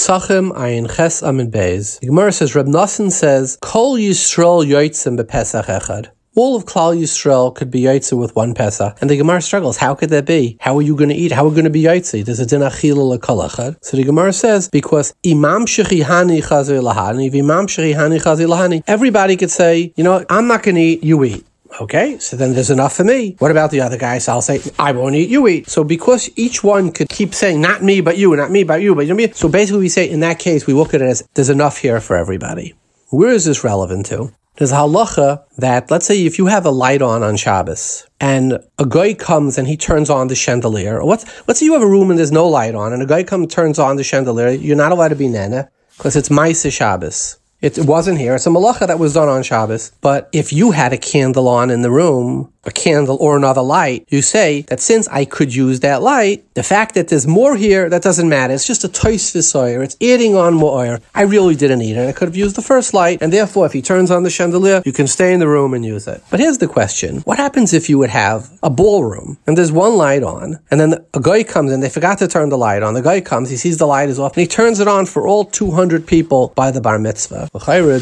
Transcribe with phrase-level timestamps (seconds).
[0.00, 2.00] Psachim Ayin Ches Amid Beis.
[2.00, 6.08] The Gemara says, Reb Nassim says, Kol Yisrael Yoitzim BePesach Echad.
[6.34, 8.96] All of Klal Yisrael could be Yaitse with one Pesach.
[9.02, 9.76] And the Gemara struggles.
[9.76, 10.56] How could that be?
[10.58, 11.32] How are you going to eat?
[11.32, 12.24] How are you going to be Yaitse?
[12.24, 13.76] There's a din achila lekalachad.
[13.84, 19.92] So the Gemara says, because Imam Shechihani Chazi Lahani, Imam Shechihani Lahani, everybody could say,
[19.96, 21.44] you know, I'm not going to eat, you eat.
[21.80, 23.36] Okay, so then there's enough for me.
[23.38, 24.28] What about the other guys?
[24.28, 25.68] I'll say, I won't eat, you eat.
[25.68, 28.94] So because each one could keep saying, not me, but you, not me, but you,
[28.94, 29.30] but you know me.
[29.32, 32.00] So basically we say, in that case, we look at it as there's enough here
[32.00, 32.74] for everybody.
[33.10, 34.32] Where is this relevant to?
[34.56, 38.58] There's a halacha that, let's say, if you have a light on on Shabbos and
[38.78, 41.82] a guy comes and he turns on the chandelier, or let's, let's say you have
[41.82, 44.50] a room and there's no light on, and a guy comes turns on the chandelier,
[44.50, 47.39] you're not allowed to be nana because it's Maisa Shabbos.
[47.62, 48.34] It wasn't here.
[48.34, 49.92] It's a malacha that was done on Shabbos.
[50.00, 54.06] But if you had a candle on in the room, a candle or another light,
[54.08, 57.88] you say that since I could use that light, the fact that there's more here,
[57.88, 58.52] that doesn't matter.
[58.52, 59.80] It's just a tois oil.
[59.80, 60.98] It's adding on more oil.
[61.14, 62.08] I really didn't need it.
[62.08, 64.82] I could have used the first light, and therefore, if he turns on the chandelier,
[64.84, 66.22] you can stay in the room and use it.
[66.30, 67.18] But here's the question.
[67.20, 70.94] What happens if you would have a ballroom, and there's one light on, and then
[71.14, 72.94] a guy comes in, they forgot to turn the light on.
[72.94, 75.26] The guy comes, he sees the light is off, and he turns it on for
[75.26, 77.48] all 200 people by the bar mitzvah.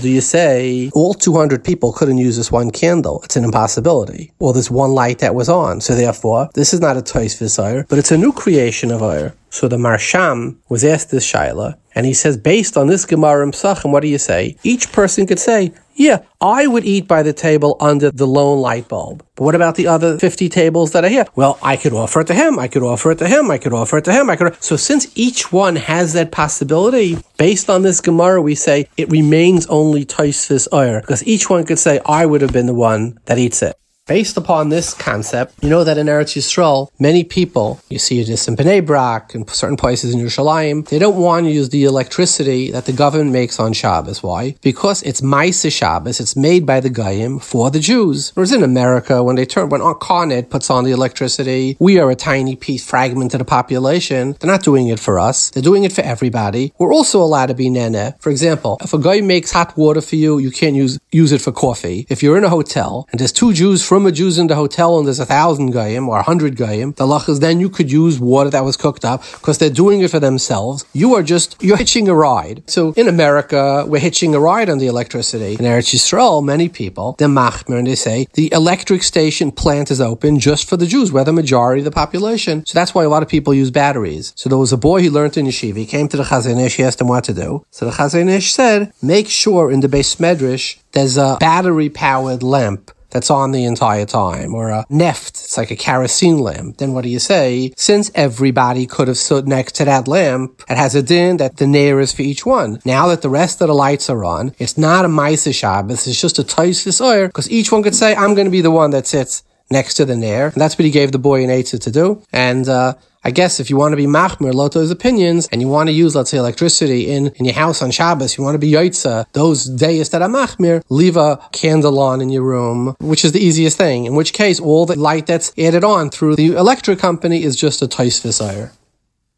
[0.00, 3.20] Do you say all 200 people couldn't use this one candle?
[3.24, 4.32] It's an impossibility.
[4.48, 5.82] Well, there's one light that was on.
[5.82, 9.30] So therefore, this is not a toys visire, but it's a new creation of oil.
[9.50, 13.52] So the Maharsham was asked this Shaila, and he says, based on this Gemara and
[13.52, 14.56] Psachim, what do you say?
[14.62, 18.88] Each person could say, yeah, I would eat by the table under the lone light
[18.88, 19.22] bulb.
[19.34, 21.26] But what about the other 50 tables that are here?
[21.34, 22.58] Well, I could offer it to him.
[22.58, 23.50] I could offer it to him.
[23.50, 24.30] I could offer it to him.
[24.30, 24.62] I could.
[24.62, 29.66] So since each one has that possibility, based on this Gemara, we say it remains
[29.66, 33.36] only Taisvis Oyer because each one could say, I would have been the one that
[33.36, 33.76] eats it.
[34.08, 38.48] Based upon this concept, you know that in Eretz Yisrael, many people, you see this
[38.48, 42.70] in Bnei Brak and certain places in Yerushalayim, they don't want to use the electricity
[42.70, 44.22] that the government makes on Shabbos.
[44.22, 44.54] Why?
[44.62, 48.30] Because it's Maisa Shabbos, it's made by the Goyim for the Jews.
[48.34, 52.10] Whereas in America, when they turn, when Con Ed puts on the electricity, we are
[52.10, 54.36] a tiny piece, fragment of the population.
[54.40, 55.50] They're not doing it for us.
[55.50, 56.72] They're doing it for everybody.
[56.78, 58.14] We're also allowed to be nene.
[58.20, 61.42] For example, if a guy makes hot water for you, you can't use, use it
[61.42, 62.06] for coffee.
[62.08, 65.06] If you're in a hotel and there's two Jews from Jews in the hotel and
[65.06, 68.18] there's a thousand goyim or a hundred goyim, the lach is then you could use
[68.18, 70.84] water that was cooked up because they're doing it for themselves.
[70.92, 72.62] You are just, you're hitching a ride.
[72.66, 75.52] So in America, we're hitching a ride on the electricity.
[75.52, 80.00] In Eretz Yisrael, many people, they're machmer and they say the electric station plant is
[80.00, 81.12] open just for the Jews.
[81.12, 82.64] We're the majority of the population.
[82.66, 84.32] So that's why a lot of people use batteries.
[84.36, 85.76] So there was a boy he learned in yeshiva.
[85.76, 87.64] He came to the Chazon Ish, he asked him what to do.
[87.70, 92.42] So the Chazon Ish said, make sure in the beis medrash there's a battery powered
[92.42, 96.92] lamp that's on the entire time, or a neft, it's like a kerosene lamp, then
[96.92, 97.72] what do you say?
[97.76, 101.66] Since everybody could have stood next to that lamp, it has a din that the
[101.66, 102.80] nair is for each one.
[102.84, 106.20] Now that the rest of the lights are on, it's not a Maisa Shabbos, it's
[106.20, 108.90] just a Toisis Oyer, because each one could say, I'm going to be the one
[108.90, 110.48] that sits next to the nair.
[110.48, 112.22] And that's what he gave the boy an Eitzah to do.
[112.32, 115.88] And, uh, I guess if you want to be machmir Loto's opinions and you want
[115.88, 118.70] to use, let's say, electricity in, in your house on Shabbos, you want to be
[118.70, 123.32] yotza, those days that are machmir, leave a candle on in your room, which is
[123.32, 124.04] the easiest thing.
[124.06, 127.82] In which case, all the light that's added on through the electric company is just
[127.82, 128.24] a tois.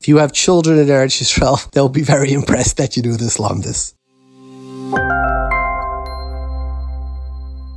[0.00, 3.38] If you have children in Eretz Yisrael, they'll be very impressed that you do this
[3.38, 3.94] lamdis.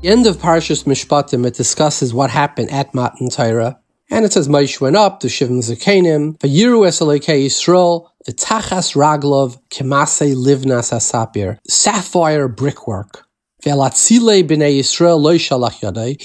[0.03, 4.49] The end of Parshas Mishpatim, it discusses what happened at Matan Torah and it says
[4.49, 12.49] Moshe went up to Shivim Zakenim, Vayiru Esalekei Yisrael, V'tachas Raglov, Kemase Livnas Asapir, sapphire
[12.49, 13.25] brickwork.
[13.63, 13.69] He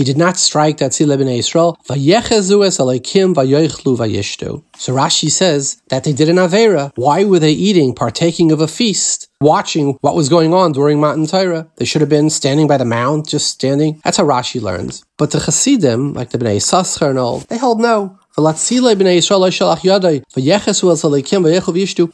[0.04, 1.76] did not strike that Tzile b'nei Yisrael.
[1.86, 4.64] Vayechezu es aleikim vayoichlu vayishtu.
[4.76, 6.90] So Rashi says that they did an avera.
[6.96, 11.28] Why were they eating, partaking of a feast, watching what was going on during Matan
[11.28, 11.68] Torah?
[11.76, 14.00] They should have been standing by the mount, just standing.
[14.02, 15.04] That's how Rashi learns.
[15.16, 18.18] But the Chassidim, like the Bnei Saschar and all, they hold no.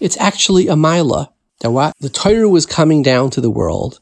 [0.01, 1.31] It's actually a mila.
[1.61, 1.93] That what?
[2.01, 4.01] The Torah was coming down to the world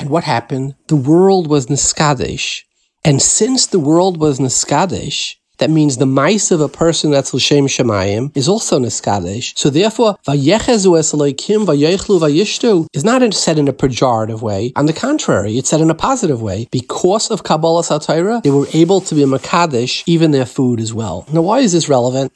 [0.00, 0.74] and what happened?
[0.88, 2.62] The world was Niskadesh.
[3.04, 7.66] And since the world was Niskadesh, that means the mice of a person that's L'Shem
[7.66, 9.56] Shemayim is also Niskadesh.
[9.56, 14.72] So therefore, Vayechezu es Vayechlu Vayishtu is not said in a pejorative way.
[14.74, 16.66] On the contrary, it's said in a positive way.
[16.72, 20.92] Because of Kabbalah Satira, they were able to be a Makadesh, even their food as
[20.92, 21.24] well.
[21.32, 22.32] Now, why is this relevant?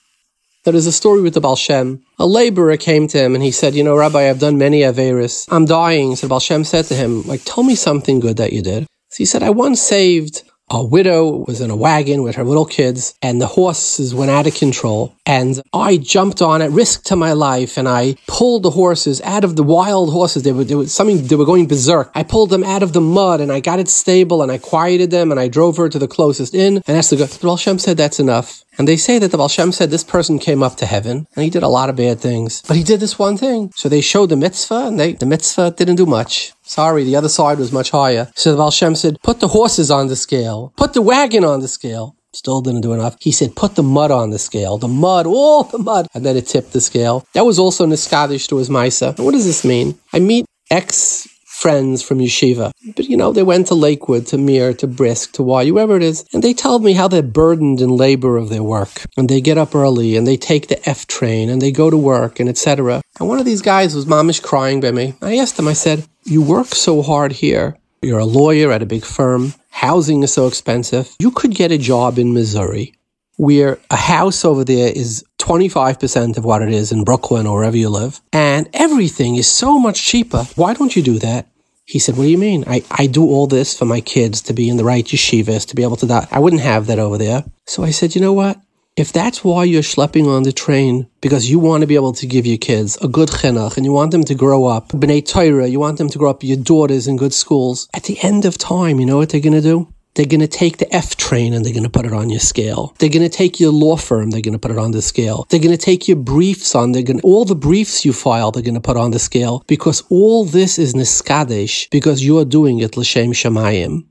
[0.65, 2.03] There is a story with the Baal Shem.
[2.19, 5.47] A laborer came to him and he said, You know, Rabbi, I've done many Averis.
[5.51, 6.17] I'm dying.
[6.17, 8.87] So Baal Shem said to him, like, tell me something good that you did.
[9.11, 12.45] So he said, I once saved a widow who was in a wagon with her
[12.45, 15.15] little kids, and the horses went out of control.
[15.25, 19.45] And I jumped on it, risked to my life, and I pulled the horses out
[19.45, 20.43] of the wild horses.
[20.43, 22.11] They were, they were something they were going berserk.
[22.15, 25.11] I pulled them out of the mud, and I got it stable, and I quieted
[25.11, 26.77] them, and I drove her to the closest inn.
[26.87, 27.37] And that's the good.
[27.41, 28.65] But Hashem said that's enough.
[28.79, 31.45] And they say that the Baal Shem said this person came up to heaven and
[31.45, 33.73] he did a lot of bad things, but he did this one thing.
[33.75, 36.53] So they showed the mitzvah and they, the mitzvah didn't do much.
[36.63, 38.31] Sorry, the other side was much higher.
[38.37, 41.61] So the Baal Shem said, put the horses on the scale, put the wagon on
[41.61, 42.15] the scale.
[42.35, 43.17] Still didn't do enough.
[43.21, 44.77] He said, put the mud on the scale.
[44.77, 46.09] The mud, all the mud.
[46.13, 47.27] And then it tipped the scale.
[47.33, 49.19] That was also Niskadish to his Misa.
[49.19, 49.99] What does this mean?
[50.13, 51.27] I meet ex
[51.59, 52.71] friends from yeshiva.
[52.95, 56.03] But you know, they went to Lakewood, to Mir, to Brisk, to Y, whoever it
[56.03, 59.07] is, and they tell me how they're burdened in labor of their work.
[59.17, 61.97] And they get up early and they take the F train and they go to
[61.97, 63.03] work and etc.
[63.19, 65.15] And one of these guys was mamish crying by me.
[65.21, 67.77] I asked him, I said, You work so hard here.
[68.03, 69.55] You're a lawyer at a big firm.
[69.71, 71.15] Housing is so expensive.
[71.19, 72.95] You could get a job in Missouri
[73.37, 77.77] where a house over there is 25% of what it is in Brooklyn or wherever
[77.77, 78.21] you live.
[78.35, 80.45] And everything is so much cheaper.
[80.57, 81.47] Why don't you do that?
[81.87, 82.65] He said, What do you mean?
[82.67, 85.75] I, I do all this for my kids to be in the right yeshivas, to
[85.75, 86.29] be able to.
[86.31, 87.45] I wouldn't have that over there.
[87.65, 88.61] So I said, You know what?
[88.95, 92.27] If that's why you're schlepping on the train, because you want to be able to
[92.27, 95.69] give your kids a good chinuch and you want them to grow up, b'nai Torah,
[95.69, 98.59] you want them to grow up, your daughters in good schools, at the end of
[98.59, 99.89] time, you know what they're going to do?
[100.15, 102.41] They're going to take the F train and they're going to put it on your
[102.41, 102.95] scale.
[102.99, 105.47] They're going to take your law firm, they're going to put it on the scale.
[105.49, 108.51] They're going to take your briefs on, they're going to, all the briefs you file,
[108.51, 112.81] they're going to put on the scale because all this is niskadesh because you're doing
[112.81, 114.05] it l'shem shamayim.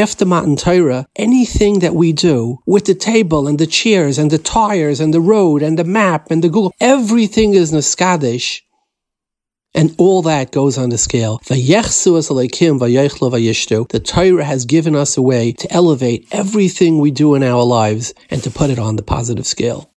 [0.00, 4.38] After Matan Torah, anything that we do with the table and the chairs and the
[4.38, 8.62] tires and the road and the map and the Google, everything is niskadesh
[9.76, 11.40] and all that goes on the scale.
[13.84, 18.14] The Torah has given us a way to elevate everything we do in our lives
[18.30, 19.90] and to put it on the positive scale.